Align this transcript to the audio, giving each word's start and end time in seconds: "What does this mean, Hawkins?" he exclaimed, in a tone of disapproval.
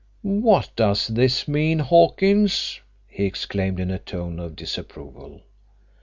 "What 0.23 0.71
does 0.75 1.09
this 1.09 1.47
mean, 1.47 1.77
Hawkins?" 1.77 2.79
he 3.07 3.25
exclaimed, 3.25 3.79
in 3.79 3.91
a 3.91 3.99
tone 3.99 4.39
of 4.39 4.55
disapproval. 4.55 5.41